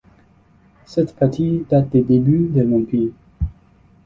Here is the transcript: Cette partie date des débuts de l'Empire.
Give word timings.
Cette 0.83 1.15
partie 1.15 1.63
date 1.69 1.89
des 1.91 2.01
débuts 2.01 2.47
de 2.49 2.63
l'Empire. 2.63 3.11